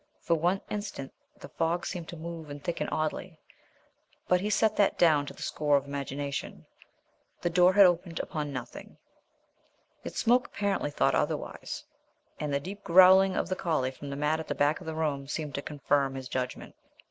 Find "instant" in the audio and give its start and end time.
0.71-1.13